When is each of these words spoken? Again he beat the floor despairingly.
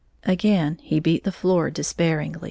Again 0.23 0.79
he 0.81 0.99
beat 0.99 1.25
the 1.25 1.31
floor 1.31 1.69
despairingly. 1.69 2.39